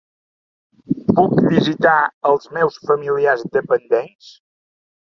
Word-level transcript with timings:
Puc 1.19 1.35
visitar 1.57 1.99
els 2.33 2.51
meus 2.59 2.83
familiars 2.91 3.49
dependents? 3.61 4.37